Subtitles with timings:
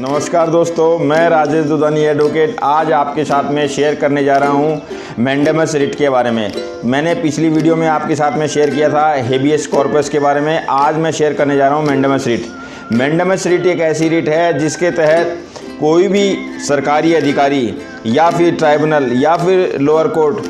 [0.00, 5.14] नमस्कार दोस्तों, मैं राजेश दुदानी एडवोकेट आज आपके साथ में शेयर करने जा रहा हूँ
[5.18, 6.52] मैंडेमस रिट के बारे में।
[6.84, 10.66] मैंने पिछली वीडियो में आपके साथ में शेयर किया था हेबियस कॉर्पस के बारे में।
[10.66, 12.46] आज मैं शेयर करने जा रहा हूँ मैंडेमस रिट
[12.92, 15.36] मैंडेमस रिट एक ऐसी रिट है जिसके तहत
[15.80, 16.36] कोई भी
[16.68, 17.66] सरकारी अधिकारी
[18.06, 20.44] या फिर ट्राइब्यूनल या फिर लोअर कोर्ट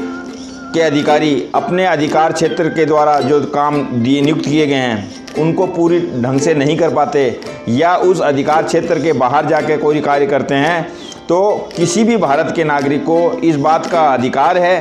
[0.74, 5.66] के अधिकारी अपने अधिकार क्षेत्र के द्वारा जो काम दिए, नियुक्त किए गए हैं उनको
[5.68, 7.24] पूरी ढंग से नहीं कर पाते
[7.68, 10.82] या उस अधिकार क्षेत्र के बाहर जाके कोई कार्य करते हैं
[11.28, 11.40] तो
[11.76, 14.80] किसी भी भारत के नागरिक को इस बात का अधिकार है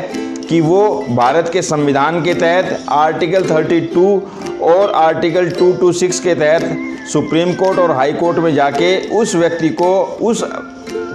[0.49, 7.53] कि वो भारत के संविधान के तहत आर्टिकल 32 और आर्टिकल 226 के तहत सुप्रीम
[7.53, 9.91] कोर्ट और हाई कोर्ट में जाके उस व्यक्ति को
[10.21, 10.43] उस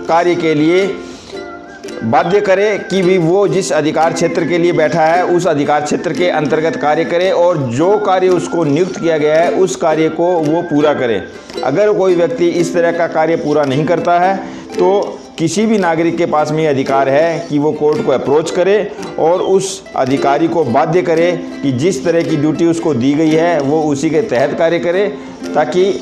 [0.08, 0.86] कार्य के लिए
[2.04, 6.12] बाध्य करे कि भी वो जिस अधिकार क्षेत्र के लिए बैठा है, उस अधिकार क्षेत्र
[6.12, 10.32] के अंतर्गत कार्य करे और जो कार्य उसको नियुक्त किया गया है, उस कार्य को
[10.40, 11.22] वो पूरा करे।
[11.64, 14.36] अगर कोई व्यक्ति इस तरह का कार्य पूरा नहीं करता है
[14.68, 15.00] तो
[15.38, 18.76] किसी भी नागरिक के पास में ये अधिकार है कि वो कोर्ट को अप्रोच करे
[19.18, 21.30] और उस अधिकारी को बाध्य करे
[21.62, 25.06] कि जिस तरह की ड्यूटी उसको दी गई है, वो उसी के तहत कार्य करे,
[25.54, 25.92] ताकि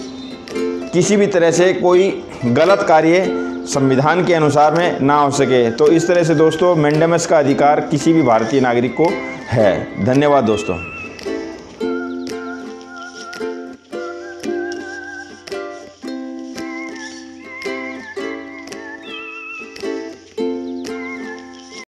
[0.92, 3.24] किसी भी तरह से कोई गलत कार्य
[3.68, 7.80] संविधान के अनुसार में ना हो सके। तो इस तरह से दोस्तों, मेंडेमस का अधिकार
[7.80, 9.08] किसी भी भारतीय नागरिक को
[9.46, 10.91] है। धन्यवाद दोस्तों।